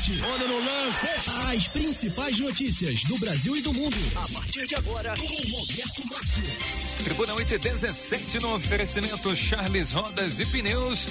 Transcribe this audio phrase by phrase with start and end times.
[0.00, 0.22] esporte.
[0.32, 1.06] Olha no lance.
[1.54, 3.96] As principais notícias do Brasil e do mundo.
[4.16, 6.42] A partir de agora, com Roberto Márcio.
[7.04, 11.06] Tribuna 8 e 17 no oferecimento Charles Rodas e Pneus.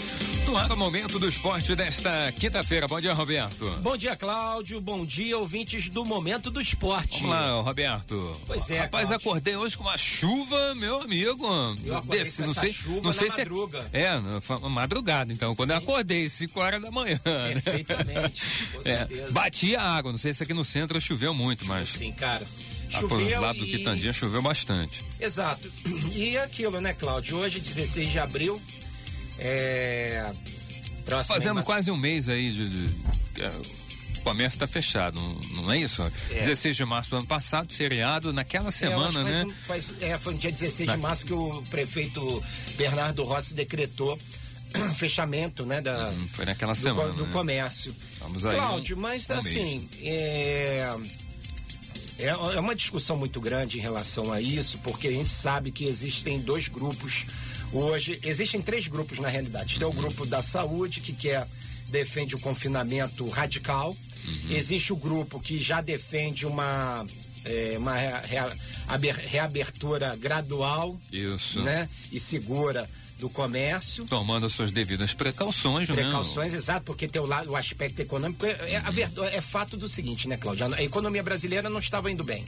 [0.46, 2.88] No ar o momento do esporte desta quinta-feira.
[2.88, 3.70] Bom dia, Roberto.
[3.82, 4.80] Bom dia, Cláudio.
[4.82, 7.22] Bom dia, ouvintes do Momento do Esporte.
[7.22, 8.40] Vamos lá, Roberto.
[8.48, 9.16] Pois é, Rapaz, Cláudio.
[9.30, 11.46] acordei hoje com uma chuva, meu amigo.
[11.84, 13.90] Eu Desse, com não essa sei, chuva não na sei se madruga.
[13.94, 17.20] é, é, madrugada, então, quando eu acordei, 5 horas da manhã.
[17.26, 17.62] né?
[17.62, 18.42] Perfeitamente,
[18.86, 22.46] É, batia a água, não sei se aqui no centro choveu muito, mas Sim, cara.
[22.94, 25.04] lá pro Choveu lado do Quitandinha choveu bastante.
[25.20, 25.72] Exato.
[26.16, 27.38] E aquilo, né, Cláudio?
[27.38, 28.62] Hoje, 16 de abril,
[29.38, 30.32] é...
[31.28, 32.70] Fazendo mas- quase um mês aí de.
[32.70, 32.96] de-
[33.42, 35.20] é, o comércio está fechado,
[35.56, 36.04] não, é isso?
[36.04, 36.10] É.
[36.42, 39.46] 16 de março do ano passado, feriado, naquela É, semana, que né?
[39.46, 42.44] um- faz- é, foi no dia 16 Na- de março que o prefeito
[42.78, 44.20] Bernardo Rossi decretou
[44.96, 47.14] fechamento, né, da, Hum, Foi naquela do, semana.
[47.14, 47.32] do né?
[47.34, 47.96] comércio.
[48.20, 50.90] Vamos aí Cláudio, um- mas um assim, é,
[52.18, 55.86] é é uma discussão muito grande em relação a isso, porque a gente sabe que
[55.86, 57.26] existem dois grupos
[57.72, 59.78] hoje, existem três grupos na realidade.
[59.80, 59.96] Tem o Uhum.
[59.96, 61.48] grupo da saúde, que quer,
[61.88, 63.96] defende o confinamento radical.
[64.28, 64.52] Uhum.
[64.52, 67.06] Existe o grupo que já defende uma,
[67.46, 68.58] é, uma rea- rea-
[68.88, 71.62] aber- reabertura gradual Isso.
[71.62, 72.88] né, e segura
[73.20, 74.06] do comércio.
[74.06, 75.96] Tomando as suas devidas precauções, né?
[75.96, 78.46] Precauções, exato, porque tem o, lado, o aspecto econômico.
[78.46, 80.68] É, é, verdade, é fato do seguinte, né, Cláudia?
[80.74, 82.46] A economia brasileira não estava indo bem.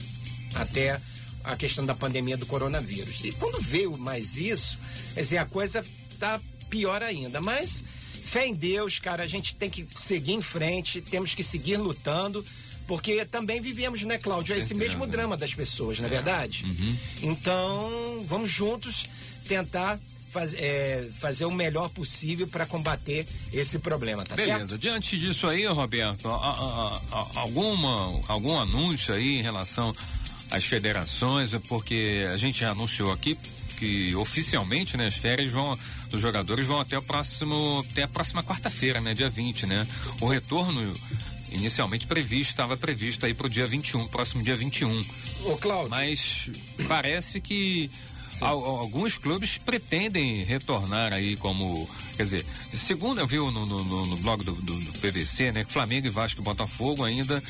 [0.54, 0.98] Até
[1.44, 3.20] a questão da pandemia do coronavírus.
[3.22, 4.78] E quando veio mais isso,
[5.14, 5.84] quer dizer, a coisa
[6.18, 7.40] tá pior ainda.
[7.40, 7.84] Mas
[8.24, 12.44] fé em Deus, cara, a gente tem que seguir em frente, temos que seguir lutando.
[12.86, 16.64] Porque também vivemos, né, Cláudio, esse mesmo drama das pessoas, não é verdade?
[17.22, 19.04] Então, vamos juntos
[19.46, 20.00] tentar
[20.32, 24.78] faz- é, fazer o melhor possível para combater esse problema, tá Beleza, certo?
[24.78, 29.94] diante disso aí, Roberto, a- a- a- alguma, algum anúncio aí em relação
[30.50, 33.36] às federações, porque a gente já anunciou aqui
[33.78, 35.76] que oficialmente, né, as férias vão,
[36.08, 39.86] dos jogadores vão até o próximo, até a próxima quarta-feira, né, dia 20, né?
[40.20, 40.94] O retorno
[41.50, 45.04] inicialmente previsto, estava previsto aí para o dia 21, próximo dia 21.
[45.44, 46.48] Ô, Cláudio, Mas
[46.88, 47.90] parece que
[48.42, 51.88] al- alguns clubes pretendem retornar aí como.
[52.16, 55.64] Quer dizer, segundo eu no, no, no- blog do, do- do PVC, né?
[55.64, 57.42] Flamengo e Vasco e Botafogo ainda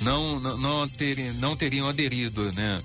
[0.00, 2.82] não, não, não, teri- não teriam aderido, né?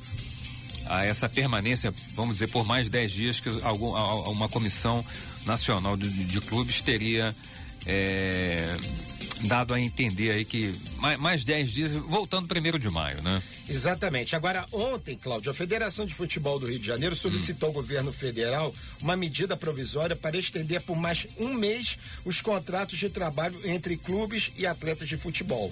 [0.89, 5.03] A essa permanência, vamos dizer, por mais 10 dias que algum, a- a- uma comissão
[5.45, 7.35] nacional de, de clubes teria
[7.85, 8.77] é,
[9.43, 13.41] dado a entender aí que mais, mais 10 dias, voltando primeiro de maio, né?
[13.69, 14.35] Exatamente.
[14.35, 18.73] Agora, ontem, Cláudio, a Federação de Futebol do Rio de Janeiro solicitou ao governo federal
[19.01, 24.51] uma medida provisória para estender por mais um mês os contratos de trabalho entre clubes
[24.57, 25.71] e atletas de futebol.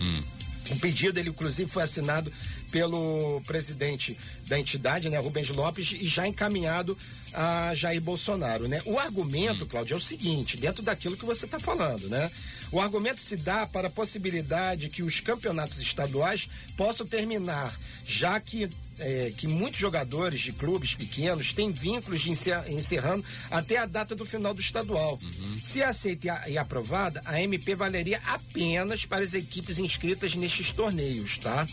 [0.72, 2.32] O pedido, ele inclusive foi assinado
[2.72, 4.18] pelo presidente
[4.48, 6.98] da entidade, né, Rubens Lopes, e já encaminhado
[7.34, 8.82] a Jair Bolsonaro, né?
[8.86, 12.32] O argumento, Cláudio, é o seguinte, dentro daquilo que você está falando, né?
[12.76, 17.74] O argumento se dá para a possibilidade que os campeonatos estaduais possam terminar,
[18.06, 18.68] já que
[19.00, 24.14] é, que muitos jogadores de clubes pequenos têm vínculos de encer- encerrando até a data
[24.14, 25.18] do final do estadual.
[25.64, 31.38] Se aceita e e aprovada, a MP valeria apenas para as equipes inscritas nestes torneios,
[31.38, 31.66] tá?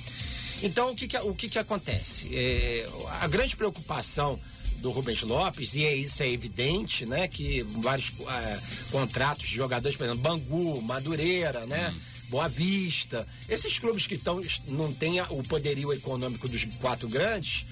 [0.62, 2.28] Então, o que que, o que, que acontece?
[2.32, 2.88] É,
[3.20, 4.38] a grande preocupação
[4.82, 7.28] do Rubens Lopes, e é isso é evidente, né?
[7.28, 8.58] Que vários ah,
[8.90, 11.94] contratos de jogadores, por exemplo, Bangu, Madureira, né?
[12.28, 17.66] Boa Vista, esses clubes que estão não têm o poderio econômico dos quatro grandes,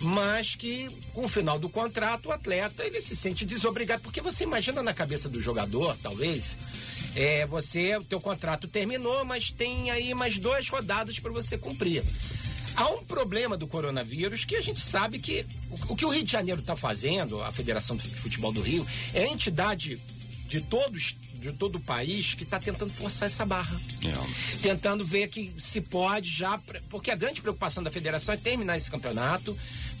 [0.00, 4.44] mas que com o final do contrato o atleta ele se sente desobrigado, porque você
[4.44, 6.56] imagina na cabeça do jogador, talvez,
[7.14, 12.02] é, você o teu contrato terminou, mas tem aí mais duas rodadas para você cumprir.
[12.78, 16.22] Há um problema do coronavírus que a gente sabe que o, o que o Rio
[16.22, 20.00] de Janeiro está fazendo, a Federação de Futebol do Rio, é a entidade
[20.48, 23.80] de todos de todo o país que está tentando forçar essa barra.
[24.60, 26.58] Tentando ver que se pode já.
[26.90, 29.56] Porque a grande preocupação da federação é terminar esse campeonato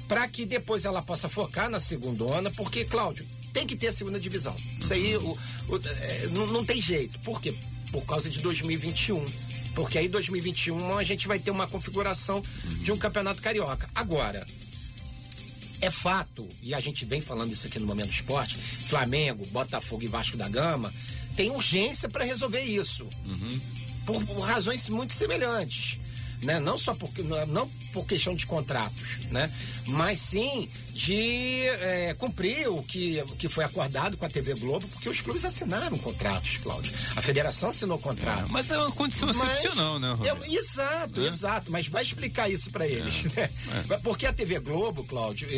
[0.08, 4.18] para que depois ela possa focar na segundona, porque, Cláudio, tem que ter a segunda
[4.18, 4.56] divisão.
[4.80, 5.38] Isso aí o-
[5.68, 7.18] o- é, não, não tem jeito.
[7.20, 7.54] Por quê?
[7.92, 9.24] Por causa de 2021.
[9.78, 12.42] Porque aí 2021 a gente vai ter uma configuração
[12.82, 13.88] de um campeonato carioca.
[13.94, 14.44] Agora,
[15.80, 20.08] é fato, e a gente vem falando isso aqui no Momento Esporte, Flamengo, Botafogo e
[20.08, 20.92] Vasco da Gama
[21.36, 23.08] tem urgência para resolver isso.
[24.04, 26.00] Por, por razões muito semelhantes.
[26.42, 26.58] né?
[26.58, 27.08] Não só por,
[27.46, 29.48] não por questão de contratos, né?
[29.86, 35.08] Mas sim de é, cumprir o que, que foi acordado com a TV Globo, porque
[35.08, 36.92] os clubes assinaram contratos, Cláudio.
[37.14, 38.46] A federação assinou contrato.
[38.46, 41.26] É, mas é uma condição excepcional, né, é, Exato, é.
[41.26, 41.70] exato.
[41.70, 43.50] Mas vai explicar isso para eles, é, né?
[43.90, 43.96] É.
[43.98, 45.48] Porque a TV Globo, Cláudio,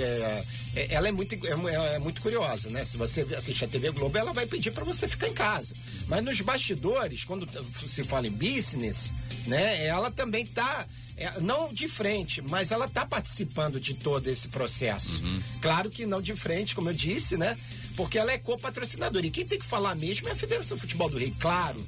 [0.91, 2.85] ela é muito, é, muito curiosa, né?
[2.85, 5.75] Se você assiste a TV Globo, ela vai pedir para você ficar em casa.
[6.07, 7.49] Mas nos bastidores, quando
[7.89, 9.11] se fala em business,
[9.47, 9.87] né?
[9.87, 10.87] Ela também está
[11.21, 15.23] é, não de frente, mas ela está participando de todo esse processo.
[15.23, 15.43] Uhum.
[15.61, 17.59] Claro que não de frente, como eu disse, né?
[17.95, 19.27] Porque ela é co-patrocinadora.
[19.27, 21.87] E quem tem que falar mesmo é a Federação de Futebol do Rio, claro.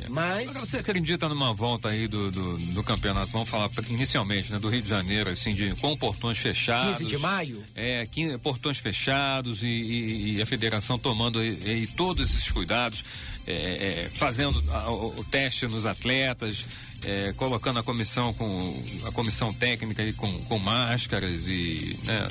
[0.00, 0.08] É.
[0.08, 0.50] Mas.
[0.50, 3.30] Agora você acredita numa volta aí do, do, do, campeonato?
[3.32, 4.58] Vamos falar inicialmente, né?
[4.58, 6.98] Do Rio de Janeiro, assim, de, com portões fechados.
[6.98, 7.64] 15 de maio?
[7.74, 13.04] É, 15, portões fechados e, e, e, a federação tomando e, todos esses cuidados,
[13.46, 16.64] é, é, fazendo a, o, o teste nos atletas,
[17.04, 22.28] é, colocando a comissão com a comissão técnica aí com, com máscaras e né,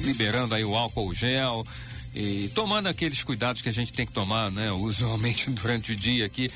[0.00, 1.64] liberando aí o álcool gel
[2.14, 6.26] e tomando aqueles cuidados que a gente tem que tomar, né, usualmente durante o dia
[6.26, 6.48] aqui.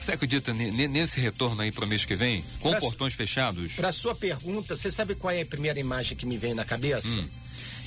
[0.00, 3.72] Você acredita nesse retorno aí para o mês que vem, com pra portões fechados?
[3.72, 7.18] Para sua pergunta, você sabe qual é a primeira imagem que me vem na cabeça?
[7.18, 7.26] Hum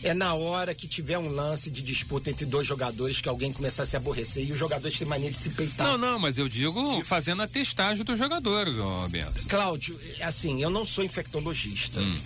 [0.03, 3.83] é na hora que tiver um lance de disputa entre dois jogadores que alguém começar
[3.83, 5.87] a se aborrecer e os jogadores têm mania de se peitar.
[5.87, 9.45] Não, não, mas eu digo fazendo a testagem dos jogadores, ó, Beto.
[9.47, 11.99] Cláudio, assim, eu não sou infectologista.
[11.99, 12.19] Hum.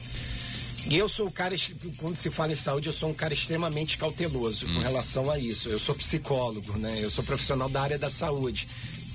[0.89, 1.55] E eu sou o cara,
[1.97, 4.75] quando se fala em saúde, eu sou um cara extremamente cauteloso hum.
[4.75, 5.69] com relação a isso.
[5.69, 6.99] Eu sou psicólogo, né?
[7.01, 8.67] Eu sou profissional da área da saúde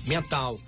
[0.05, 0.59] mental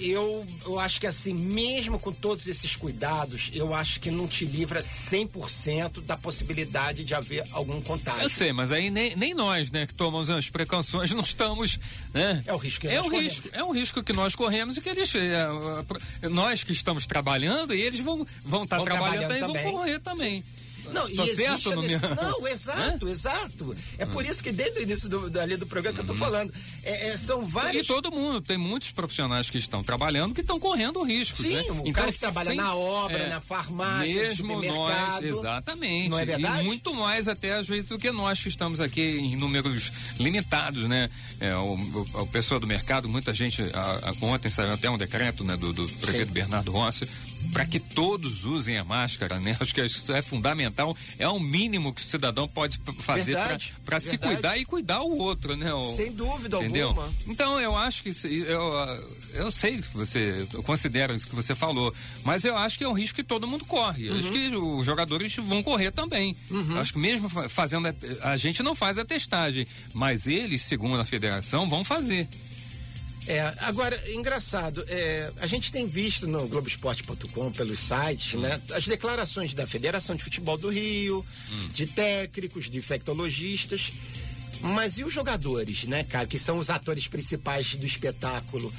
[0.00, 4.44] eu, eu acho que assim, mesmo com todos esses cuidados, eu acho que não te
[4.44, 8.22] livra 100% da possibilidade de haver algum contágio.
[8.22, 11.78] Eu sei, mas aí nem, nem nós, né, que tomamos as precauções, não estamos,
[12.12, 12.42] né?
[12.46, 13.34] É o risco que é nós um corremos.
[13.34, 17.74] risco, É um risco que nós corremos e que eles, é, nós que estamos trabalhando,
[17.74, 20.44] e eles vão vão estar tá trabalhando, trabalhando e vão correr também.
[20.92, 22.00] Não, tô e certo meu...
[22.16, 23.10] Não, exato, é?
[23.10, 23.76] exato.
[23.98, 26.18] É por isso que desde o início do, ali do programa que eu tô uhum.
[26.18, 26.52] falando,
[26.82, 27.84] é, é, são vários...
[27.84, 31.62] E todo mundo, tem muitos profissionais que estão trabalhando que estão correndo riscos, Sim, né?
[31.62, 32.56] o então, cara que trabalha sem...
[32.56, 35.22] na obra, é, na farmácia, mesmo no supermercado.
[35.22, 36.08] Nós, exatamente.
[36.08, 36.62] Não é verdade?
[36.62, 40.88] E muito mais até às vezes do que nós que estamos aqui em números limitados,
[40.88, 41.10] né?
[41.40, 44.98] É, o, o, o pessoal do mercado, muita gente, a, a, ontem saiu até um
[44.98, 46.34] decreto, né, do, do prefeito Sim.
[46.34, 47.08] Bernardo Rossi,
[47.52, 49.56] para que todos usem a máscara, né?
[49.60, 53.36] Acho que isso é fundamental, é o mínimo que o cidadão pode fazer
[53.84, 55.72] para se cuidar e cuidar o outro, né?
[55.72, 56.88] O, Sem dúvida entendeu?
[56.88, 57.12] alguma.
[57.26, 58.72] Então, eu acho que eu,
[59.34, 62.92] eu sei que você considera isso que você falou, mas eu acho que é um
[62.92, 64.10] risco que todo mundo corre.
[64.10, 64.18] Uhum.
[64.18, 66.36] Acho que os jogadores vão correr também.
[66.50, 66.78] Uhum.
[66.78, 67.94] Acho que mesmo fazendo a,
[68.32, 72.28] a gente não faz a testagem, mas eles, segundo a federação, vão fazer.
[73.28, 78.40] É, agora, engraçado, é, a gente tem visto no Globoesporte.com, pelos sites, hum.
[78.40, 81.68] né, as declarações da Federação de Futebol do Rio, hum.
[81.68, 83.92] de técnicos, de infectologistas.
[84.62, 88.72] Mas e os jogadores, né, cara, que são os atores principais do espetáculo?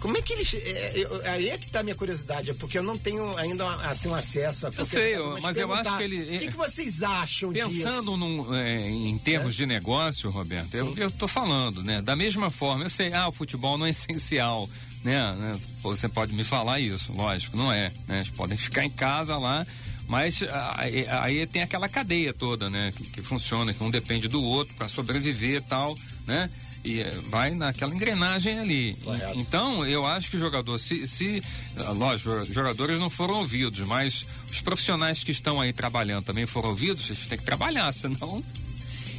[0.00, 0.54] Como é que eles.
[0.54, 3.66] É, é, aí é que está a minha curiosidade, é porque eu não tenho ainda
[3.86, 4.72] assim um acesso a.
[4.76, 6.36] Eu sei, mas, mas eu acho que ele.
[6.36, 7.84] O que, que vocês acham pensando disso?
[7.84, 9.56] Pensando é, em termos é?
[9.58, 12.00] de negócio, Roberto, eu, eu tô falando, né?
[12.02, 14.68] Da mesma forma, eu sei, ah, o futebol não é essencial.
[15.02, 15.60] Né, né?
[15.82, 17.92] Você pode me falar isso, lógico, não é.
[18.08, 18.20] Né?
[18.20, 19.66] Eles podem ficar em casa lá,
[20.08, 20.42] mas
[20.76, 22.90] aí, aí, tem aquela cadeia toda, né?
[22.96, 25.94] Que, que funciona, que um depende do outro para sobreviver e tal,
[26.26, 26.50] né?
[26.84, 28.94] E vai naquela engrenagem ali.
[29.02, 29.38] Correto.
[29.38, 31.42] Então, eu acho que o jogador, se, se
[31.78, 36.44] ah, lógico, os jogadores não foram ouvidos, mas os profissionais que estão aí trabalhando também
[36.44, 38.44] foram ouvidos, eles têm que trabalhar, senão.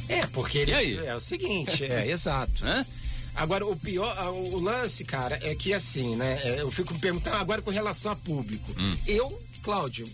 [0.08, 2.64] É, porque ele, é o seguinte, é exato.
[3.34, 6.40] Agora, o pior, ah, o lance, cara, é que assim, né?
[6.44, 8.72] É, eu fico me perguntando agora com relação a público.
[8.78, 8.96] Hum.
[9.06, 10.08] Eu, Cláudio,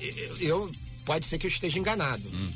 [0.00, 0.72] eu, eu,
[1.04, 2.28] pode ser que eu esteja enganado.
[2.28, 2.50] Hum.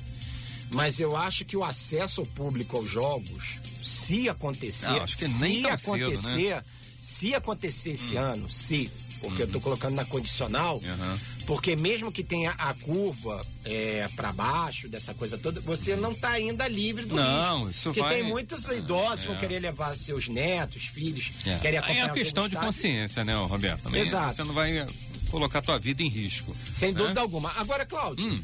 [0.72, 5.28] Mas eu acho que o acesso ao público aos jogos se acontecer, Não, acho que
[5.28, 6.64] nem se acontecer, cedo, né?
[7.00, 8.20] se acontecer esse hum.
[8.20, 8.90] ano, se,
[9.20, 11.18] porque eu estou colocando na condicional, uhum.
[11.46, 16.30] porque mesmo que tenha a curva é, para baixo, dessa coisa toda, você não está
[16.30, 17.70] ainda livre do não, risco.
[17.70, 18.14] Isso porque vai...
[18.16, 19.30] tem muitos idosos que é.
[19.30, 21.56] vão querer levar seus netos, filhos, é.
[21.58, 22.02] querem acompanhar.
[22.02, 23.82] É uma questão de consciência, né, Roberto?
[23.82, 24.34] Também Exato.
[24.34, 24.84] Você não vai
[25.30, 26.54] colocar a tua vida em risco.
[26.72, 26.98] Sem né?
[26.98, 27.52] dúvida alguma.
[27.56, 28.26] Agora, Cláudio.
[28.26, 28.42] Hum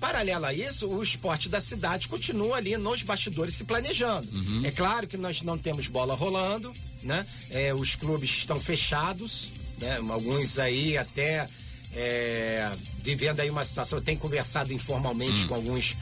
[0.00, 4.26] Paralelo a isso, o esporte da cidade continua ali nos bastidores se planejando.
[4.32, 4.64] Uhum.
[4.64, 7.26] É claro que nós não temos bola rolando, né?
[7.50, 9.98] É, os clubes estão fechados, né?
[10.08, 11.46] Alguns aí até
[11.92, 15.48] é, vivendo aí uma situação, eu tenho conversado informalmente uhum.
[15.48, 15.94] com alguns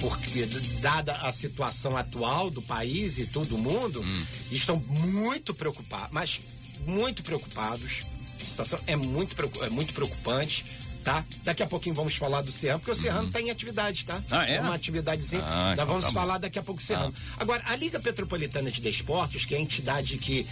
[0.00, 0.46] porque
[0.80, 4.24] dada a situação atual do país e todo mundo, uhum.
[4.52, 6.40] estão muito preocupados, mas
[6.86, 8.02] muito preocupados
[8.40, 9.34] A situação é muito,
[9.64, 10.64] é muito preocupante
[11.08, 11.24] tá?
[11.42, 13.46] Daqui a pouquinho vamos falar do Serrano, porque o Serrano está uhum.
[13.46, 14.22] em atividade, tá?
[14.30, 14.56] Ah, é?
[14.56, 15.42] é uma atividadezinha.
[15.42, 17.14] Ah, então vamos tá falar daqui a pouco do Serrano.
[17.16, 17.36] Ah.
[17.38, 20.46] Agora, a Liga Petropolitana de Desportos, que é a entidade que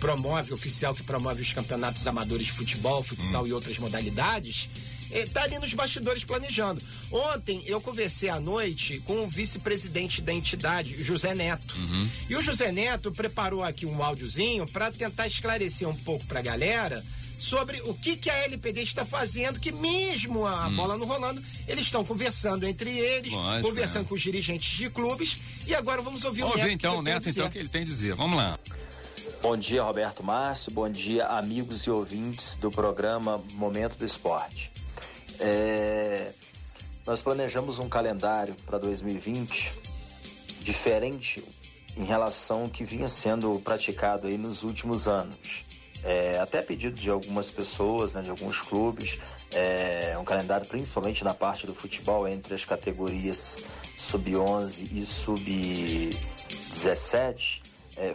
[0.00, 3.46] promove, oficial que promove os campeonatos amadores de futebol, futsal hum.
[3.46, 4.68] e outras modalidades,
[5.12, 6.82] está ali nos bastidores planejando.
[7.12, 11.76] Ontem eu conversei à noite com o vice-presidente da entidade, José Neto.
[11.76, 12.08] Uhum.
[12.28, 16.42] E o José Neto preparou aqui um áudiozinho para tentar esclarecer um pouco para a
[16.42, 17.04] galera
[17.42, 20.76] sobre o que, que a LPD está fazendo, que mesmo a hum.
[20.76, 24.08] bola não rolando, eles estão conversando entre eles, Lógico, conversando é.
[24.08, 25.38] com os dirigentes de clubes.
[25.66, 26.66] E agora vamos ouvir vamos o Neto.
[26.66, 28.14] Ouvir então o Neto, então, o que ele tem a dizer.
[28.14, 28.56] Vamos lá.
[29.42, 30.70] Bom dia, Roberto Márcio.
[30.70, 34.70] Bom dia, amigos e ouvintes do programa Momento do Esporte.
[35.40, 36.30] É...
[37.04, 39.74] Nós planejamos um calendário para 2020
[40.60, 41.42] diferente
[41.96, 45.71] em relação ao que vinha sendo praticado aí nos últimos anos
[46.04, 49.18] é, até pedido de algumas pessoas, né, de alguns clubes,
[49.54, 53.62] é, um calendário principalmente na parte do futebol entre as categorias
[53.96, 57.60] sub-11 e sub-17,
[57.96, 58.12] é,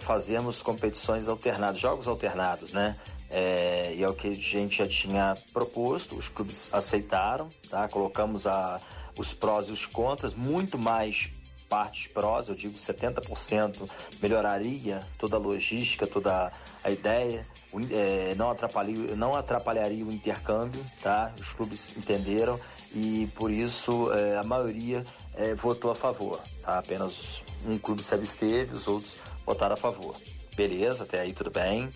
[0.63, 2.95] competições alternadas, jogos alternados, né?
[3.29, 7.85] É, e é o que a gente já tinha proposto, os clubes aceitaram, tá?
[7.87, 8.79] Colocamos a,
[9.17, 11.29] os prós e os contras, muito mais
[11.69, 13.89] partes prós, eu digo 70%
[14.21, 16.51] melhoraria toda a logística, toda
[16.83, 17.45] a ideia,
[17.91, 21.33] é, não, atrapalharia, não atrapalharia o intercâmbio, tá?
[21.39, 22.59] Os clubes entenderam
[22.93, 25.05] e por isso é, a maioria
[25.35, 26.79] é, votou a favor, tá?
[26.79, 30.15] Apenas um clube se absteve, os outros votaram a favor.
[30.55, 31.89] Beleza, até aí tudo bem.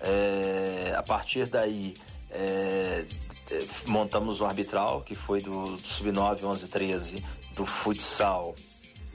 [0.00, 1.94] É, a partir daí
[2.30, 3.06] é,
[3.50, 8.54] é, montamos o arbitral, que foi do, do Sub-9, 11 13, do futsal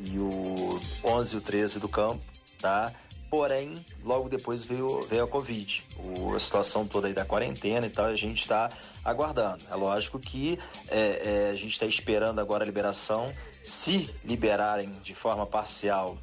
[0.09, 2.21] e o 11 e o 13 do campo,
[2.59, 2.91] tá?
[3.31, 7.89] Porém, logo depois veio, veio a Covid, o, a situação toda aí da quarentena e
[7.89, 8.69] tal, a gente está
[9.05, 9.63] aguardando.
[9.71, 13.33] É lógico que é, é, a gente está esperando agora a liberação.
[13.63, 16.17] Se liberarem de forma parcial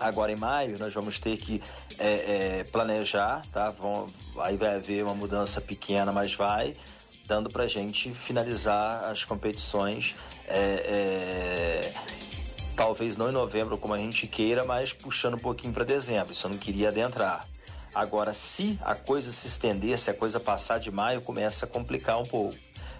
[0.00, 1.62] agora em maio, nós vamos ter que
[2.00, 3.70] é, é planejar, tá?
[3.70, 4.08] Vão,
[4.38, 6.74] aí vai haver uma mudança pequena, mas vai,
[7.26, 10.16] dando para gente finalizar as competições
[10.48, 12.23] é, é
[12.74, 16.32] talvez não em novembro como a gente queira, mas puxando um pouquinho para dezembro.
[16.32, 17.46] Isso eu não queria adentrar.
[17.94, 22.18] Agora, se a coisa se estender, se a coisa passar de maio, começa a complicar
[22.18, 22.56] um pouco.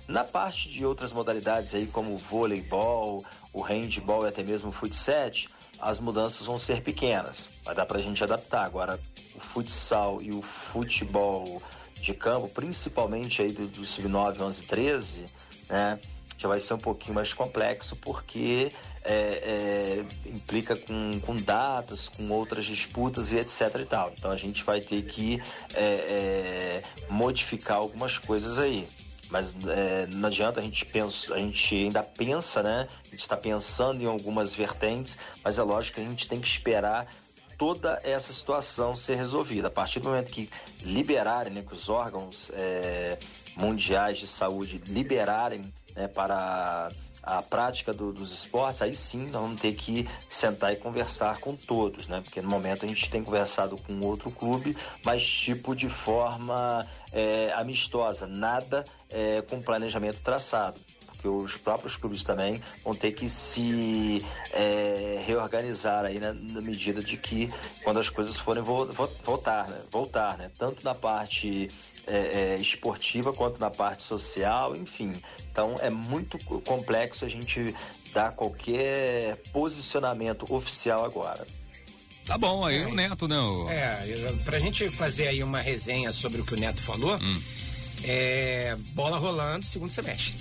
[0.07, 4.73] Na parte de outras modalidades aí, como o voleibol, o handball e até mesmo o
[4.73, 5.33] futsal,
[5.81, 7.51] as mudanças vão ser pequenas.
[7.65, 8.65] Vai dar para a gente adaptar.
[8.65, 9.01] Agora,
[9.35, 11.61] o futsal e o futebol
[12.01, 15.25] de campo, principalmente aí do, do sub-9, 11, 13,
[15.69, 15.99] né?
[16.45, 18.71] Já vai ser um pouquinho mais complexo porque
[19.03, 24.13] é, é, implica com, com datas, com outras disputas e etc e tal.
[24.15, 28.87] Então a gente vai ter que é, é modificar algumas coisas aí.
[29.31, 32.89] Mas é, não adianta a gente pensa, a gente ainda pensa, né?
[33.07, 36.47] A gente está pensando em algumas vertentes, mas é lógico que a gente tem que
[36.47, 37.09] esperar
[37.57, 39.69] toda essa situação ser resolvida.
[39.69, 40.51] A partir do momento que
[40.83, 43.17] liberarem, né, que os órgãos é,
[43.57, 46.89] mundiais de saúde liberarem né, para
[47.23, 51.57] a prática do, dos esportes, aí sim nós vamos ter que sentar e conversar com
[51.57, 52.21] todos, né?
[52.21, 57.51] Porque no momento a gente tem conversado com outro clube, mas tipo de forma é,
[57.55, 60.79] amistosa, nada é, com planejamento traçado
[61.25, 67.03] porque os próprios clubes também vão ter que se é, reorganizar aí né, na medida
[67.03, 67.51] de que
[67.83, 68.87] quando as coisas forem vo
[69.25, 71.69] voltar, né, voltar, né, tanto na parte
[72.07, 75.13] é, é, esportiva quanto na parte social, enfim.
[75.51, 77.75] Então é muito complexo a gente
[78.13, 81.47] dar qualquer posicionamento oficial agora.
[82.27, 83.39] Tá bom, aí é, o Neto, né?
[83.39, 83.69] O...
[83.69, 87.43] É, pra gente fazer aí uma resenha sobre o que o Neto falou, hum.
[88.03, 90.35] é bola rolando segundo semestre.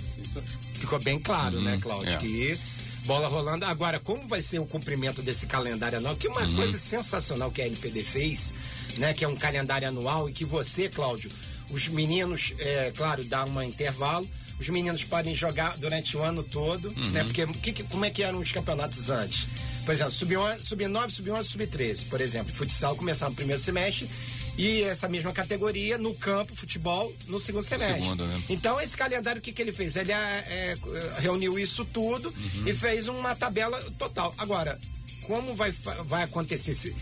[0.74, 2.10] Ficou bem claro, né, hum, né, Cláudio?
[2.10, 2.16] É.
[2.16, 2.58] Que
[3.04, 3.64] bola rolando.
[3.66, 6.16] Agora, como vai ser o cumprimento desse calendário anual?
[6.16, 6.56] Que uma hum.
[6.56, 8.54] coisa sensacional que a LPD fez,
[8.96, 9.12] né?
[9.12, 11.30] Que é um calendário anual e que você, Cláudio,
[11.74, 14.28] os meninos, é, claro, dá um intervalo.
[14.60, 17.10] Os meninos podem jogar durante o ano todo, uhum.
[17.10, 17.24] né?
[17.24, 19.48] Porque que, como é que eram os campeonatos antes?
[19.84, 22.54] Por exemplo, sub-9, sub-9, sub-11, sub-13, por exemplo.
[22.54, 24.08] Futsal começava no primeiro semestre
[24.56, 28.00] e essa mesma categoria no campo, futebol, no segundo semestre.
[28.00, 28.42] Segundo, né?
[28.48, 29.96] Então, esse calendário, o que, que ele fez?
[29.96, 30.76] Ele é, é,
[31.18, 32.68] reuniu isso tudo uhum.
[32.68, 34.32] e fez uma tabela total.
[34.38, 34.78] Agora,
[35.26, 35.72] como vai,
[36.06, 36.94] vai acontecer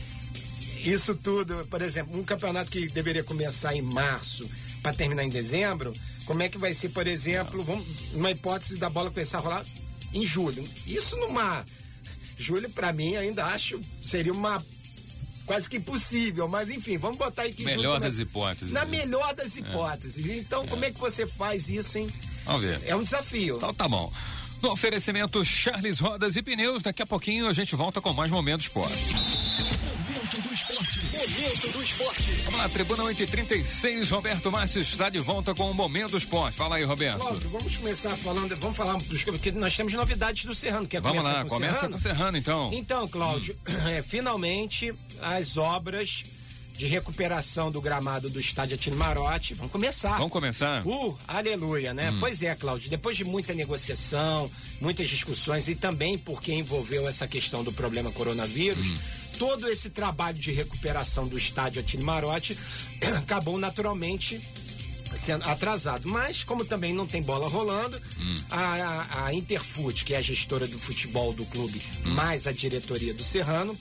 [0.84, 1.66] isso tudo?
[1.70, 4.48] Por exemplo, um campeonato que deveria começar em março
[4.82, 5.94] para terminar em dezembro,
[6.26, 9.66] como é que vai ser, por exemplo, vamos, uma hipótese da bola começar a rolar
[10.12, 10.64] em julho?
[10.86, 11.64] Isso numa.
[12.36, 14.62] Julho, para mim, ainda acho, seria uma
[15.46, 18.22] quase que impossível, mas enfim, vamos botar aí que Melhor das né?
[18.22, 18.72] hipóteses.
[18.72, 20.24] Na melhor das hipóteses.
[20.38, 22.08] Então, como é que você faz isso, hein?
[22.44, 22.80] Vamos ver.
[22.86, 23.56] É um desafio.
[23.56, 24.12] Então tá bom.
[24.62, 28.66] No oferecimento Charles Rodas e Pneus, daqui a pouquinho a gente volta com mais momentos
[28.66, 28.94] esporte.
[31.22, 32.22] Momento do esporte.
[32.22, 32.42] Do.
[32.46, 36.56] Vamos lá, Tribuna 836, Roberto Márcio está de volta com o Momento Esporte.
[36.56, 37.20] Fala aí, Roberto.
[37.20, 40.88] Cláudio, vamos começar falando, vamos falar dos porque nós temos novidades do Serrano.
[40.88, 41.92] Quer Vamos lá, com começa Serrano?
[41.92, 42.70] com o Serrano então.
[42.72, 43.56] Então, Cláudio,
[43.88, 46.24] é, finalmente as obras
[46.76, 50.16] de recuperação do gramado do estádio Atino Marotti vão começar.
[50.16, 50.84] Vamos começar?
[50.84, 52.12] Uh, aleluia, né?
[52.18, 54.50] Pois é, Cláudio, depois de muita negociação,
[54.80, 58.94] muitas discussões e também porque envolveu essa questão do problema coronavírus,
[59.42, 62.56] todo esse trabalho de recuperação do estádio Atino Marotti
[63.18, 64.40] acabou naturalmente
[65.18, 66.08] sendo atrasado.
[66.08, 68.00] Mas, como também não tem bola rolando,
[68.48, 73.12] a, a, a Interfute, que é a gestora do futebol do clube, mais a diretoria
[73.12, 73.76] do Serrano,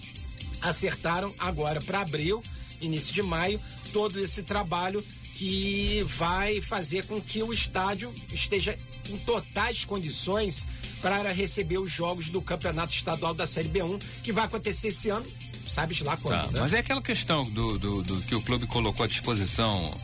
[0.63, 2.41] acertaram agora para abril,
[2.81, 3.61] início de maio,
[3.93, 8.75] todo esse trabalho que vai fazer com que o estádio esteja
[9.11, 10.65] em totais condições
[11.03, 15.25] para receber os jogos do Campeonato Estadual da Série B1, que vai acontecer esse ano,
[15.71, 16.59] sabes lá quando, Tá, né?
[16.59, 19.95] mas é aquela questão do, do, do que o clube colocou à disposição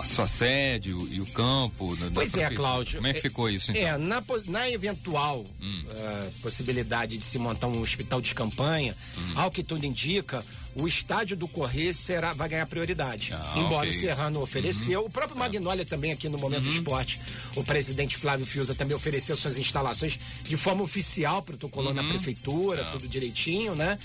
[0.00, 1.94] a sua sede o- e o campo.
[1.94, 2.56] da- da Pois é, prefeitura.
[2.56, 2.96] Cláudio.
[2.96, 3.82] Como é que ficou isso então?
[3.84, 3.86] Hum.
[3.86, 5.46] É, na, na eventual
[5.90, 9.32] ah, possibilidade de se montar um hospital de campanha, Hum.
[9.36, 10.44] ao que tudo indica,
[10.74, 13.32] o estádio do Correio será, vai ganhar prioridade.
[13.32, 13.90] Ah, Embora ok.
[13.90, 13.96] Uhum.
[13.96, 17.20] o Serrano ofereceu, o próprio Magnólia também aqui no Momento do Esporte,
[17.54, 22.02] o presidente Flávio Fiuza também ofereceu suas instalações de forma oficial, protocolou Uhum.
[22.02, 22.90] na prefeitura, Ah.
[22.90, 23.96] tudo direitinho, né?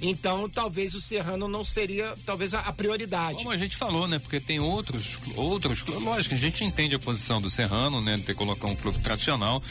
[0.00, 3.38] Então, talvez o Serrano não seria, talvez, a, prioridade.
[3.38, 4.18] Como a gente falou, né?
[4.18, 5.84] Porque tem outros, outros.
[5.86, 8.16] Lógico, a gente entende a posição do Serrano, né?
[8.16, 9.62] De ter colocado um clube tradicional.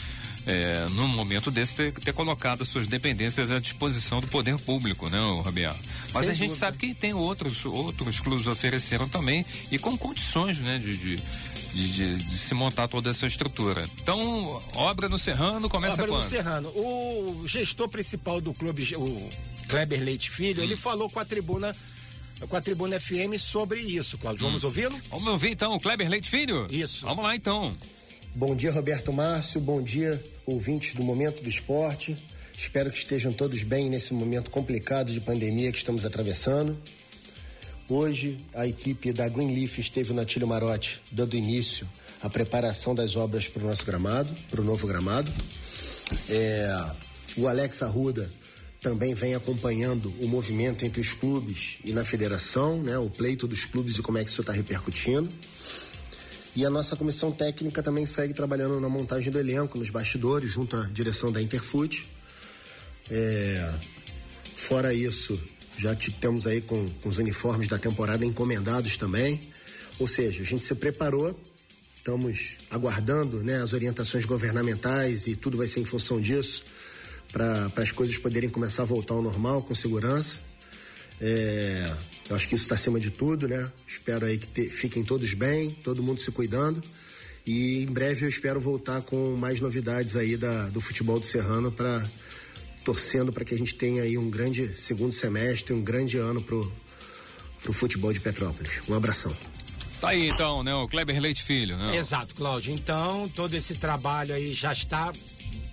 [0.48, 5.20] É, num momento desse, ter, ter colocado suas dependências à disposição do poder público, né,
[5.20, 5.74] o Rabiar?
[6.14, 6.54] Mas Sem a gente dúvida.
[6.56, 11.16] sabe que tem outros, outros clubes ofereceram também e com condições, né, de, de,
[11.74, 13.88] de, de- de se montar toda essa estrutura.
[14.00, 16.28] Então, obra no Serrano começa Obra no quando?
[16.30, 16.68] Serrano.
[16.68, 19.28] O gestor principal do clube, o
[19.68, 20.64] Kleber Leite Filho, Hum.
[20.64, 21.74] ele falou com a tribuna
[22.50, 24.44] com a Tribuna FM sobre isso, Cláudio.
[24.46, 24.66] Vamos Hum.
[24.66, 25.00] ouvi-lo?
[25.10, 26.68] Vamos ouvir então o Kleber Leite Filho?
[26.70, 27.06] Isso.
[27.06, 27.74] Vamos lá então.
[28.36, 29.58] Bom dia, Roberto Márcio.
[29.58, 32.14] Bom dia, ouvintes do Momento do Esporte.
[32.52, 36.76] Espero que estejam todos bem nesse momento complicado de pandemia que estamos atravessando.
[37.88, 41.88] Hoje, a equipe da Greenleaf esteve no Atílio Marote, dando início
[42.22, 45.32] à preparação das obras para o nosso gramado, para o novo gramado.
[46.28, 46.90] É,
[47.38, 48.30] o Alex Arruda
[48.82, 53.64] também vem acompanhando o movimento entre os clubes e na federação, né, o pleito dos
[53.64, 55.32] clubes e como é que isso está repercutindo.
[56.56, 60.74] E a nossa comissão técnica também segue trabalhando na montagem do elenco, nos bastidores, junto
[60.74, 62.08] à direção da Interfoot.
[63.10, 63.74] É,
[64.56, 65.38] fora isso,
[65.78, 69.40] já te- temos aí com, com os uniformes da temporada encomendados também.
[69.98, 71.38] Ou seja, a gente se preparou,
[71.94, 76.64] estamos aguardando né, as orientações governamentais e tudo vai ser em função disso,
[77.32, 80.38] para as coisas poderem começar a voltar ao normal, com segurança.
[81.20, 81.94] É,
[82.28, 83.70] eu acho que isso está acima de tudo, né?
[83.86, 86.82] Espero aí que te- fiquem todos bem, todo mundo se cuidando.
[87.46, 91.70] E em breve eu espero voltar com mais novidades aí da, do futebol do Serrano
[91.70, 92.02] para
[92.84, 96.72] torcendo para que a gente tenha aí um grande segundo semestre, um grande ano pro,
[97.62, 98.72] pro futebol de Petrópolis.
[98.88, 99.36] Um abração.
[100.00, 100.74] Tá aí então, né?
[100.74, 101.96] O Kleber Leite Filho, né?
[101.96, 102.72] Exato, Cláudio.
[102.74, 105.12] Então, todo esse trabalho aí já está,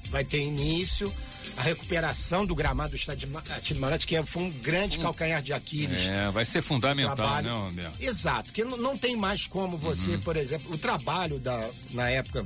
[0.09, 1.11] vai ter início.
[1.57, 5.53] A recuperação do gramado do estádio Atílio Marotti, que é- foi um grande calcanhar de
[5.53, 6.05] Aquiles.
[6.07, 7.71] É, vai ser fundamental, trabalho.
[7.71, 7.91] né?
[7.99, 12.45] Exato, que não, não tem mais como você, por exemplo, o trabalho da, na época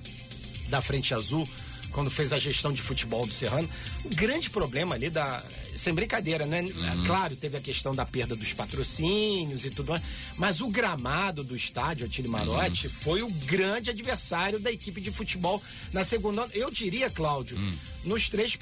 [0.69, 1.47] da Frente Azul,
[1.91, 3.67] quando fez a gestão de futebol do Serrano,
[4.03, 5.41] o grande problema ali da.
[5.75, 6.63] Sem brincadeira, né?
[7.05, 10.01] Claro, teve a questão da perda dos patrocínios e tudo mais,
[10.35, 15.61] mas o gramado do estádio Atílio Marotti foi o grande adversário da equipe de futebol
[15.93, 16.49] na segunda.
[16.53, 17.59] Eu diria, Cláudio,
[18.03, 18.57] nos três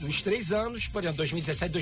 [0.00, 1.72] nos três anos, por exemplo, 2017,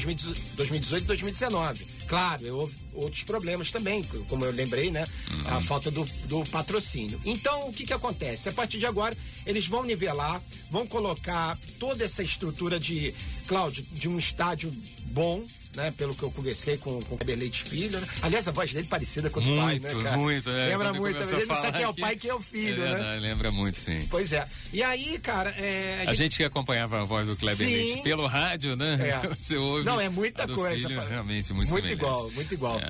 [0.56, 1.86] 2018 e 2019.
[2.06, 5.06] Claro, houve outros problemas também, como eu lembrei, né?
[5.46, 7.20] A falta do, do patrocínio.
[7.24, 8.48] Então, o que que acontece?
[8.48, 13.14] A partir de agora, eles vão nivelar, vão colocar toda essa estrutura de,
[13.46, 14.72] Cláudio, de um estádio
[15.06, 15.44] bom,
[15.78, 15.92] né?
[15.96, 18.00] Pelo que eu conversei com, com o Kleber Leite Filho.
[18.00, 18.06] Né?
[18.20, 20.16] Aliás, a voz dele é parecida com o do pai, né, Muito, cara?
[20.16, 20.66] muito, é.
[20.66, 21.16] Lembra muito.
[21.16, 23.18] a Ele sabe falar quem é o pai e quem é o filho, é né?
[23.20, 24.06] Lembra muito, sim.
[24.10, 24.46] Pois é.
[24.72, 27.74] E aí, cara, é, A gente que acompanhava a voz do Kleber Sim.
[27.74, 28.98] Leite pelo rádio, né?
[29.00, 29.28] É.
[29.34, 30.88] Você ouve Não, é a muita coisa.
[30.88, 32.80] filho, realmente muito Muito igual, muito igual.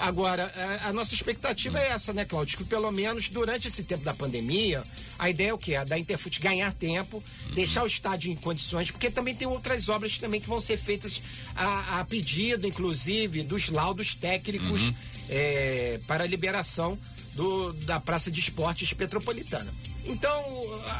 [0.00, 0.08] É.
[0.08, 0.52] Agora,
[0.84, 2.56] a, nossa expectativa é essa, né, Cláudio?
[2.58, 4.82] Que pelo menos durante esse tempo da pandemia,
[5.18, 5.76] a ideia é o quê?
[5.76, 7.22] A da Interfute ganhar tempo,
[7.54, 11.22] deixar o estádio em condições, porque também tem outras obras também que vão ser feitas
[11.54, 14.92] a, a pedido, inclusive, dos laudos técnicos
[15.28, 16.98] eh, para a liberação
[17.34, 19.72] do, da Praça de Esportes Petropolitana.
[20.02, 20.42] Então,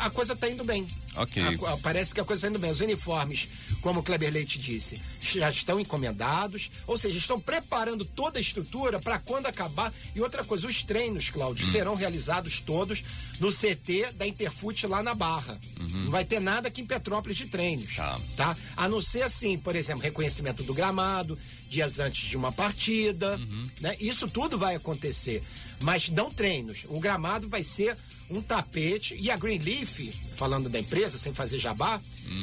[0.00, 0.86] a coisa está indo bem.
[1.16, 1.42] Ok.
[1.66, 2.70] A- parece que a coisa está indo bem.
[2.70, 3.48] Os uniformes,
[3.80, 9.00] como o Kleber Leite disse, já estão encomendados, ou seja, estão preparando toda a estrutura
[9.00, 9.92] para quando acabar.
[10.14, 13.02] E outra coisa, os treinos, Cláudio, serão realizados todos
[13.40, 15.58] no CT da Interfute lá na Barra.
[15.78, 17.96] Não vai ter nada aqui em Petrópolis de treinos.
[17.96, 18.20] Tá.
[18.36, 18.56] tá?
[18.76, 21.38] A não ser assim, por exemplo, reconhecimento do gramado,
[21.70, 23.40] dias antes de uma partida,
[23.80, 23.96] né?
[23.98, 25.42] Isso tudo vai acontecer,
[25.82, 26.84] mas não treinos.
[26.88, 27.96] O gramado vai ser
[28.30, 32.00] um tapete e a Greenleaf, falando da empresa, sem fazer jabá,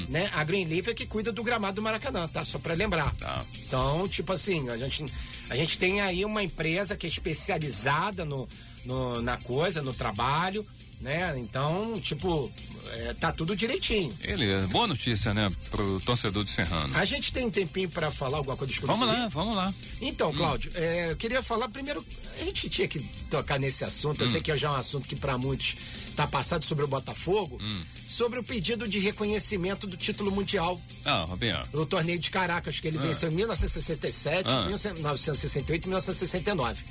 [0.09, 0.29] né?
[0.33, 2.43] A Greenleaf é que cuida do gramado do Maracanã, tá?
[2.43, 3.13] Só para lembrar.
[3.15, 3.45] Tá.
[3.65, 5.05] Então, tipo assim, a gente,
[5.49, 8.47] a gente tem aí uma empresa que é especializada no,
[8.83, 10.65] no- na coisa, no trabalho,
[11.01, 11.33] né?
[11.37, 12.51] Então, tipo,
[12.91, 14.11] é, tá tudo direitinho.
[14.21, 14.67] Beleza.
[14.67, 16.95] Boa notícia, né, pro torcedor do Serrano.
[16.97, 19.23] A gente tem um tempinho para falar alguma coisa Desculpa, Vamos Felipe?
[19.23, 19.73] lá, vamos lá.
[20.01, 22.03] Então, Cláudio, é, eu queria falar primeiro.
[22.39, 24.21] A gente tinha que tocar nesse assunto.
[24.21, 25.75] Eu sei que já é um assunto que para muitos
[26.09, 27.59] está passado sobre o Botafogo,
[28.07, 31.69] sobre o pedido de reconhecimento do título mundial Ah, Roberto.
[31.69, 34.65] do torneio de Caracas, que ele venceu em 1967, Ah.
[34.65, 36.83] 1968 e 1969.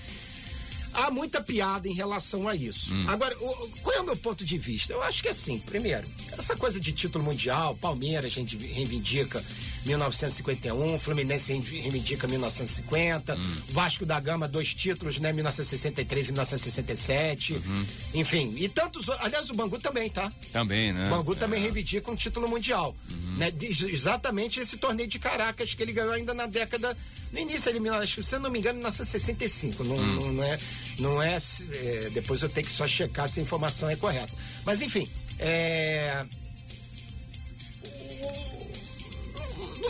[0.97, 2.93] Há muita piada em relação a isso.
[2.95, 3.05] Hum.
[3.09, 4.93] Agora, o- qual é o meu ponto de vista?
[4.93, 6.07] Eu acho que assim, primeiro,
[6.37, 9.45] essa coisa de título mundial, Palmeiras a gente reivindica
[9.85, 13.57] 1951, Fluminense reiv- reivindica 1950, Hum.
[13.71, 15.33] Vasco da Gama, dois títulos, né?
[15.33, 17.53] 1963 e 1967.
[17.55, 17.87] Uhum.
[18.15, 19.09] Enfim, e tantos.
[19.09, 20.33] Aliás, o Bangu também, tá?
[20.53, 21.07] Também, né?
[21.07, 22.95] O Bangu também reivindica um título mundial.
[23.37, 23.53] Né?
[23.61, 26.97] Exatamente esse torneio de Caracas que ele ganhou ainda na década.
[27.33, 29.85] No início, ele, acho se eu não me engano, em 1965.
[29.85, 30.59] Não, não, não é.
[30.99, 34.33] Não é, é, Depois eu tenho que só checar se a informação é correta.
[34.65, 35.09] Mas, enfim.
[35.39, 36.25] É,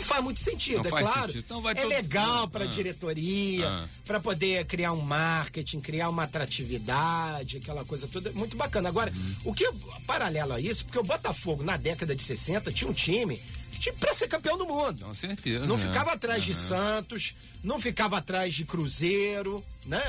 [0.07, 1.21] faz muito sentido, Não é claro.
[1.21, 1.39] sentido.
[1.45, 2.69] Então vai é todo- legal para a Ah.
[2.69, 3.87] diretoria, Ah.
[4.05, 8.89] para poder criar um marketing, criar uma atratividade, aquela coisa toda, muito bacana.
[8.89, 9.11] Agora,
[9.43, 9.69] o que
[10.05, 13.41] paralelo a isso, porque o Botafogo na década de 60 tinha um time
[13.79, 15.05] tinha para ser campeão do mundo.
[15.05, 15.63] Com certeza.
[15.67, 15.85] Não né?
[15.85, 16.67] ficava atrás de Aham.
[16.67, 20.01] Santos, não ficava atrás de Cruzeiro, né?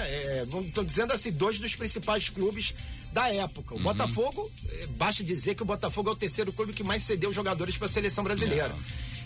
[0.66, 2.74] Estou dizendo assim, dois dos principais clubes
[3.12, 3.74] da época.
[3.74, 3.80] Uhum.
[3.80, 7.30] O Botafogo, eh, basta dizer que o Botafogo é o terceiro clube que mais cedeu
[7.30, 8.74] jogadores para a seleção brasileira.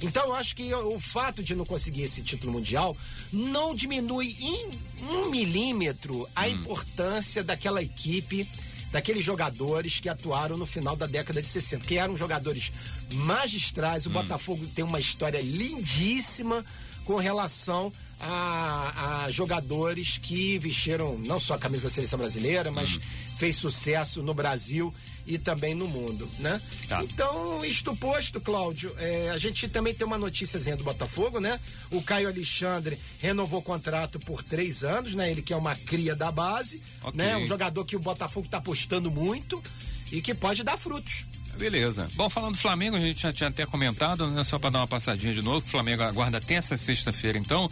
[0.03, 2.97] Então eu acho que o fato de não conseguir esse título mundial
[3.33, 4.71] não diminui em
[5.03, 8.47] um milímetro a importância daquela equipe
[8.93, 12.71] daqueles jogadores que atuaram no final da década de 60, que eram jogadores
[13.15, 14.05] magistrais.
[14.05, 16.63] O Botafogo tem uma história lindíssima
[17.05, 23.01] com relação a, a jogadores que vestiram não só a camisa da seleção brasileira, mas
[23.39, 24.95] fez sucesso no Brasil
[25.27, 26.61] e também no mundo, né?
[26.89, 27.03] Tá.
[27.03, 31.59] Então, isto posto, Cláudio, é, a gente também tem uma notíciazinha do Botafogo, né?
[31.91, 35.31] O Caio Alexandre renovou o contrato por três anos, né?
[35.31, 37.17] Ele que é uma cria da base, Ok.
[37.17, 37.37] né?
[37.37, 39.63] Um jogador que o Botafogo está apostando muito
[40.11, 41.25] e que pode dar frutos.
[41.57, 42.09] Beleza.
[42.15, 44.89] Bom, falando do Flamengo, a gente já tinha até comentado, né, só para dar uma
[44.89, 47.71] passadinha de novo, o Flamengo aguarda até essa sexta-feira, então,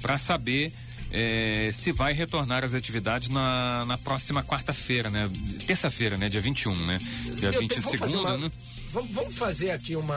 [0.00, 0.72] para saber
[1.12, 5.28] eh, se vai retornar às atividades na, na próxima quarta-feira, né?
[5.66, 6.28] Terça-feira, né?
[6.28, 6.98] Dia 21, né?
[7.38, 8.50] Dia Eu 20 tenho- vamos fazer segunda, uma- né?
[8.92, 10.14] Vamos, fazer aqui uma.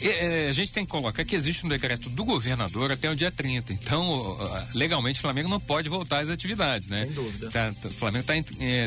[0.00, 3.14] É, é, a gente tem que colocar que existe um decreto do governador até o
[3.14, 3.72] dia 30.
[3.72, 4.36] Então,
[4.74, 7.04] legalmente, o Flamengo não pode voltar às atividades, né?
[7.04, 7.48] Sem dúvida.
[7.50, 8.34] Tá- tá- o Flamengo está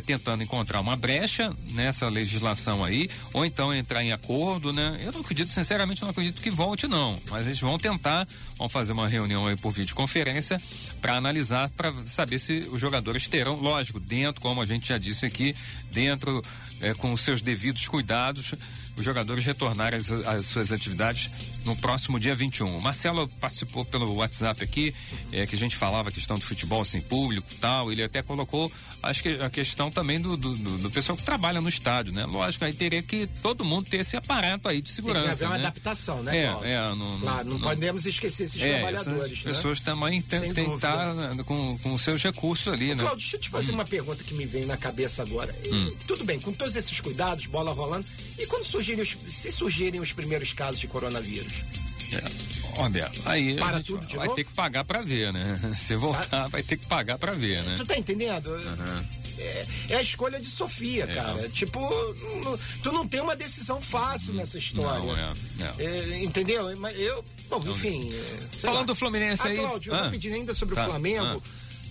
[0.05, 4.99] tentando encontrar uma brecha nessa legislação aí, ou então entrar em acordo, né?
[5.01, 7.15] Eu não acredito, sinceramente, não acredito que volte, não.
[7.29, 10.61] Mas eles vão tentar, vão fazer uma reunião aí por videoconferência
[11.01, 15.25] para analisar, para saber se os jogadores terão, lógico, dentro, como a gente já disse
[15.25, 15.55] aqui,
[15.91, 16.41] dentro,
[16.81, 18.53] é, com os seus devidos cuidados,
[18.99, 21.29] os jogadores retornarem às, às suas atividades
[21.65, 22.77] no próximo dia 21.
[22.77, 24.93] O Marcelo participou pelo WhatsApp aqui,
[25.31, 27.91] é, que a gente falava a questão do futebol sem público e tal.
[27.91, 31.69] Ele até colocou acho que a questão também do, do, do- pessoal que trabalha no
[31.69, 32.25] estádio, né?
[32.25, 35.31] Lógico, aí teria que todo mundo ter esse aparato aí de Tem que segurança.
[35.31, 35.65] haver uma né?
[35.67, 39.51] adaptação, né, É, é, não- Claro, não, não- podemos esquecer esses É, trabalhadores, essas né?
[39.53, 42.95] pessoas também têm que estar né, com, com os seus recursos ali, né?
[43.03, 45.55] Cláudio, deixa eu te fazer uma pergunta que me vem na cabeça agora.
[45.71, 45.93] Hum.
[46.05, 48.05] Tudo bem, com todos esses cuidados, bola rolando,
[48.37, 51.53] e quando surgirem os, se surgirem os primeiros casos de coronavírus?
[52.11, 52.49] É.
[52.89, 54.35] Beto, aí Para tudo vai novo?
[54.37, 55.59] ter que pagar pra ver, né?
[55.77, 57.75] Se voltar, vai ter que pagar pra ver, né?
[57.75, 58.49] Tu tá entendendo?
[59.37, 61.13] É, é a escolha de Sofia, É.
[61.13, 61.49] cara.
[61.49, 61.79] Tipo,
[62.43, 65.03] não- tu não tem uma decisão fácil nessa história.
[65.03, 65.33] Não, é,
[65.77, 65.83] é.
[65.85, 66.73] É, entendeu?
[66.77, 68.09] Mas eu, bom, enfim.
[68.13, 68.85] é, Falando lá.
[68.85, 70.03] do Fluminense ah, aí- Cláudio, Ah.
[70.03, 71.43] rapidinho ainda sobre Tá, o Flamengo.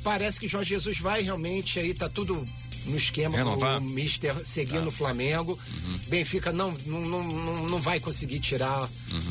[0.03, 2.47] parece que Jorge Jesus vai realmente aí, tá tudo
[2.87, 3.79] no esquema Renovar?
[3.79, 5.59] o Mister seguir no Flamengo.
[6.09, 8.89] Benfica não, não, não, não vai conseguir tirar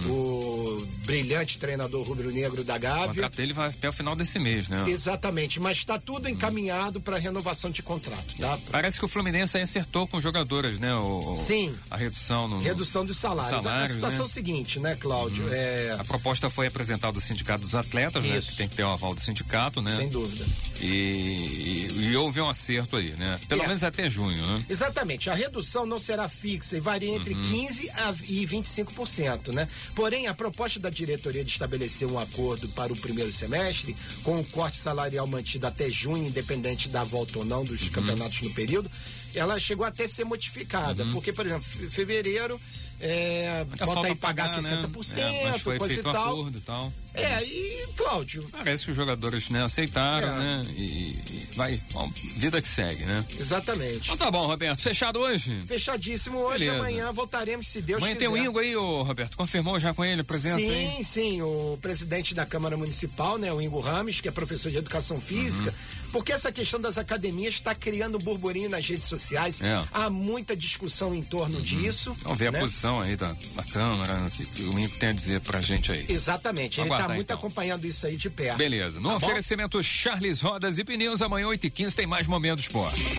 [0.07, 3.07] o brilhante treinador rubro-negro da O Gávea.
[3.07, 4.86] contrato dele vai até o final desse mês, né?
[4.88, 8.57] Exatamente, mas está tudo encaminhado para renovação de contrato, tá?
[8.71, 10.93] Parece que o Fluminense aí acertou com os jogadores, né?
[10.95, 11.73] O, o- Sim.
[11.89, 12.60] A redução no.
[12.60, 13.63] Redução dos salários.
[13.63, 14.23] Salários, a situação né?
[14.23, 15.47] é o seguinte, né, Cláudio?
[15.51, 18.38] É, A proposta foi apresentada do Sindicato dos Atletas, né?
[18.38, 18.51] Isso.
[18.51, 19.95] Que tem que ter o aval do sindicato, né?
[19.97, 20.45] sem dúvida.
[20.81, 23.39] E, e, e houve um acerto aí, né?
[23.47, 23.67] Pelo É.
[23.67, 24.65] menos até junho, né?
[24.69, 29.67] Exatamente, a redução não será fixa e varia entre 15% a- e 25%, né?
[29.95, 34.45] Porém, a proposta da diretoria de estabelecer um acordo para o primeiro semestre, com o
[34.45, 38.89] corte salarial mantido até junho, independente da volta ou não dos campeonatos no período,
[39.33, 41.05] ela chegou até a ser modificada.
[41.07, 42.60] Porque, por exemplo, fe- fevereiro.
[42.99, 44.69] É, bota falta aí pagar, pagar, né?
[44.71, 46.29] 60%, É, mas foi coisa e tal.
[46.31, 46.93] acordo e tal.
[47.17, 50.39] É, e, Cláudio, Parece que os jogadores né, aceitaram, É.
[50.39, 50.65] né?
[50.75, 53.25] E, e vai, bom, vida que segue, né?
[53.39, 54.01] exatamente.
[54.06, 54.80] Então tá bom, Roberto.
[54.82, 55.60] Fechado hoje?
[55.67, 56.77] Fechadíssimo hoje, Beleza.
[56.77, 58.30] amanhã voltaremos, se Deus Amanhã quiser.
[58.30, 59.36] tem o Ingo aí, ô, Roberto.
[59.36, 61.03] Confirmou já com ele a presença sim, aí?
[61.03, 65.19] sim, o presidente da Câmara Municipal, né, o Ingo Rames, que é professor de educação
[65.19, 66.10] física, Uhum.
[66.12, 69.60] porque essa questão das academias está criando burburinho nas redes sociais.
[69.62, 69.84] É.
[69.91, 72.15] Há muita discussão em torno disso.
[72.21, 72.58] Vamos ver né?
[72.60, 75.62] a posição aí da, da Câmara, o que, que o Ingo tem a dizer pra
[75.62, 76.06] gente aí.
[76.08, 77.37] Exatamente, ele está Aguardar, muito então.
[77.37, 78.57] acompanhando isso aí de perto.
[78.57, 78.99] Beleza.
[78.99, 79.25] No Tá bom?
[79.25, 83.01] oferecimento Charles Rodas e Pneus, amanhã 8h15 tem mais Momento Esporte.